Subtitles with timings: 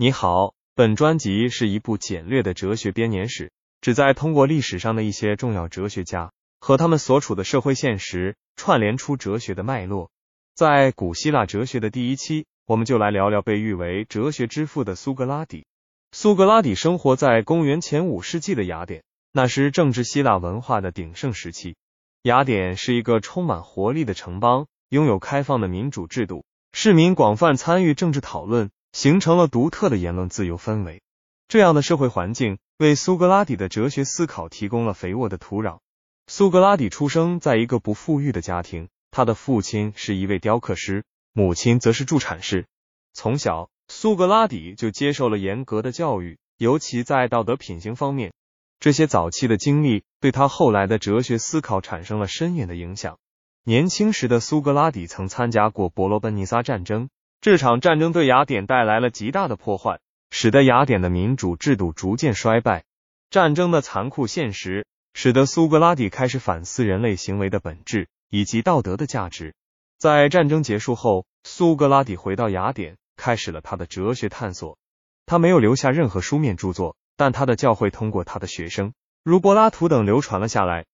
[0.00, 3.50] 你好，本专辑是一部简略的哲学编年史，
[3.80, 10.12] 旨在通过历史上的一些重要哲学家和他们所处的社会现实，串联出哲学的脉络。
[10.54, 15.66] 在古希腊哲学的第一期，我们就来聊聊被誉为哲学之父的苏格拉底。
[16.12, 19.02] 苏格拉底生活在公元前五世纪的雅典，
[19.32, 21.74] 那是政治希腊文化的鼎盛时期。
[22.22, 28.70] 雅典是一个充满活力的城邦，拥有开放的民主制度，市民广泛参与政治讨论。
[28.98, 31.02] 形成了独特的言论自由氛围。
[31.46, 35.78] 这样的社会环境为苏格拉底的哲学思考提供了肥沃的土壤。
[36.26, 42.66] 苏格拉底出生在一个不富裕的家庭，他的父亲是一位雕刻师，母亲则是助产士。
[43.12, 48.32] 从小，苏格拉底就接受了严格的教育，尤其在道德品行方面。
[48.80, 53.16] 这些早期的经历对他后来的哲学思考产生了深远的影响。
[53.62, 57.08] 年轻时的苏格拉底曾参加过伯罗奔尼撒战争。
[57.40, 62.84] 这场战争对雅典带来了极大的破坏，使得雅典的民主制度逐渐衰败。
[63.30, 69.54] 战争的残酷现实使得苏格拉底开始反思人类行为的本质以及道德的价值。
[69.98, 74.76] 在战争结束后，苏格拉底回到雅典，开始了他的哲学探索。
[75.24, 80.86] 他没有留下任何书面著作，但他的教诲通过他的学生，如柏拉图等流传了下来。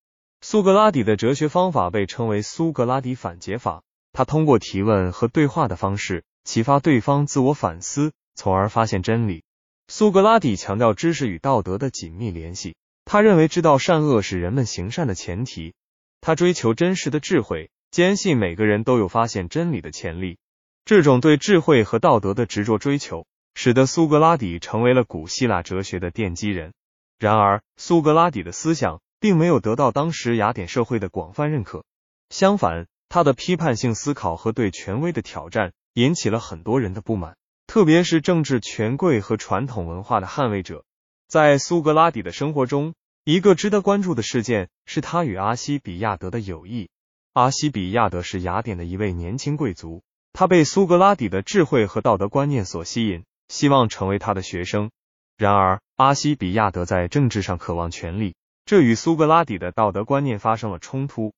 [0.43, 3.83] 苏格拉底的哲学方法被称为苏格拉底反诘法。
[4.13, 6.23] 他通过提问和对话的方式。
[6.45, 9.43] 启发对方自我反思，从而发现真理。
[9.89, 12.77] 苏格拉底强调知识与道德的紧密联系。
[13.07, 15.75] 他认为知道善恶是人们行善的前提。
[16.21, 20.39] 他追求真实的智慧，坚信每个人都有发现真理的潜力。
[20.87, 26.73] 这种对智慧和道德的执着追求，使得苏格拉底成为了古希腊哲学的奠基人。
[27.19, 31.85] 然而，苏格拉底的思想并没有得到当时雅典社会的广泛认可。
[32.31, 35.73] 相反，他的批判性思考和对权威的挑战。
[35.95, 37.37] 引起了很多人的不满，
[37.69, 40.85] 特别是政治权贵和传统文化的捍卫者。
[41.29, 46.89] 在苏格拉底的生活中，一个值得关注的事件是他与阿西比亚德的友谊。
[47.33, 50.03] 阿西比亚德是雅典的一位年轻贵族，
[50.33, 54.91] 他被苏格拉底的智慧和道德观念所吸引，希望成为他的学生。
[55.37, 58.35] 然而，阿西比亚德在政治上渴望权力，
[58.67, 61.33] 这与苏格拉底的道德观念发生了冲突。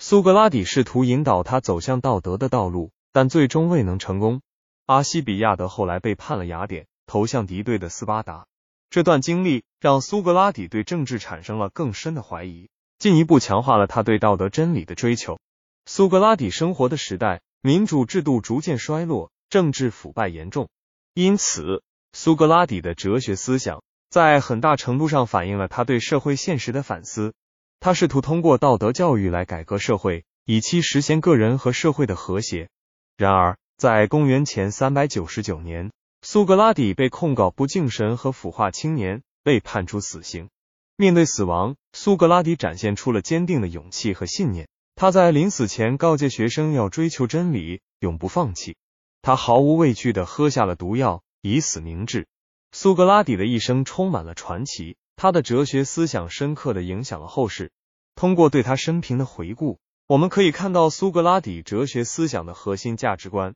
[0.00, 2.90] 苏格拉底试图引导他走向道德的道路。
[3.12, 4.40] 但最终未能成功。
[4.86, 8.46] 阿西比亚德后来背叛了雅典，投向敌对的斯巴达。
[8.90, 12.68] 这段经历让苏格拉底对政治产生了更深的怀疑，
[12.98, 15.38] 进一步强化了他对道德真理的追求。
[15.86, 20.68] 苏格拉底生活的时代，民主制度逐渐衰落，政治腐败严重。
[21.14, 21.82] 因此，
[22.12, 27.32] 苏格拉底的哲学思想在很大程度上反映了他对社会现实的反思。
[27.78, 32.68] 他试图通过道德教育来改革社会，以期实现个人和社会的和谐。
[33.20, 35.92] 然而，在公元前三百九十九年，
[36.22, 40.48] 苏格拉底被控告不敬神和腐化青年，被判处死刑。
[40.96, 44.68] 面对死亡，苏格拉底展现出了坚定的勇气和信念。
[44.94, 48.76] 他在临死前告诫学生要追求真理，永不放弃。
[49.20, 52.26] 他毫无畏惧的喝下了毒药，以死明志。
[52.72, 57.70] 苏格拉底的一生充满了传奇，他的哲学思想深刻的影响了后世。
[58.14, 59.78] 通过对他生平的回顾。
[60.10, 63.54] 我们可以看到苏格拉底哲学思想的核心价值观：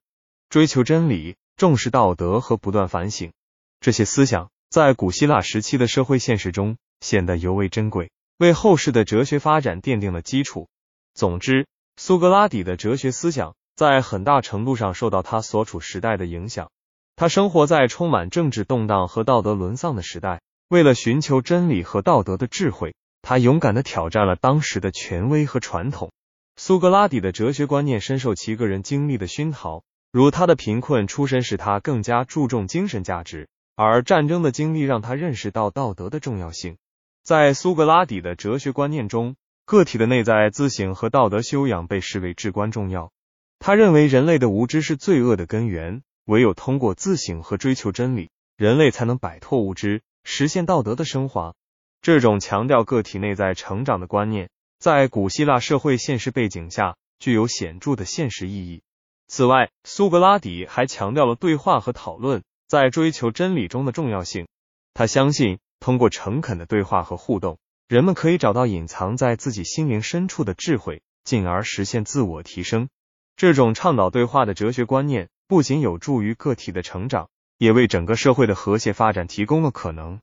[0.49, 3.33] 追求真理、重视道德和不断反省。
[3.81, 10.69] 这些思想在古希腊时期的社会现实中显得尤为珍贵，为后世的哲学发展奠定了基础。
[11.13, 11.67] 总之，
[11.97, 16.71] 苏格拉底的哲学思想在很大程度上受到他所处时代的影响。
[17.17, 26.13] 他生活在充满政治动荡和道德沦丧的时代，为了寻求真理和道德的智慧，他勇敢的挑战了当时的权威和传统。
[26.57, 29.83] 苏格拉底的哲学观念深受其个人经历的熏陶，
[30.13, 36.77] 如他的贫困出身使他更加注重精神价值，而战争的经历让他认识到道德的重要性。
[37.25, 43.11] 在苏格拉底的哲学观念中，个体的内在自省和道德修养被视为至关重要。
[43.59, 51.55] 他认为人类的无知是罪恶的根源，唯有通过自省和追求真理，人类才能摆脱无知，实现道德的升华。
[52.01, 54.51] 这种强调个体内在成长的观念。
[54.85, 58.83] 在古希腊社会现实背景下，具有显著的现实意义。
[59.27, 64.47] 此外，苏格拉底还强调了对话和讨论在追求真理中的重要性。
[64.93, 67.57] 他相信，通过诚恳的对话和互动，
[67.89, 72.91] 人们可以找到隐藏在自己心灵深处的智慧，进而实现自我提升。
[73.37, 80.21] 这种倡导对话的哲学观念，不仅有助于个体的成长，也为整个社会的和谐发展提供了可能。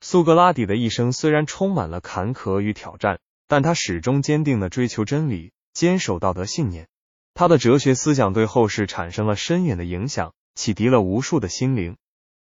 [0.00, 3.18] 苏格拉底的一生虽然充满了坎坷与挑战。
[3.54, 6.88] 但他始终坚定地追求真理，坚守道德信念。
[7.34, 11.96] 他的哲学思想对后世产生了深远的影响，启迪了无数的心灵。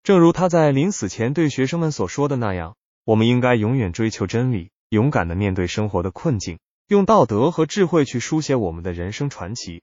[0.04, 9.82] 正如他在临死前对学生们所说的那样，我们应该永远追求真理，勇敢地面对生活的困境，用道德和智慧去书写我们的人生传奇。